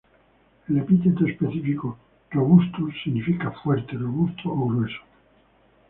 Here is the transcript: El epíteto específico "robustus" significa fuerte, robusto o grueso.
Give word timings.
El 0.67 0.79
epíteto 0.79 1.27
específico 1.27 1.95
"robustus" 2.31 2.91
significa 3.03 3.51
fuerte, 3.51 3.95
robusto 3.97 4.51
o 4.51 4.67
grueso. 4.67 5.01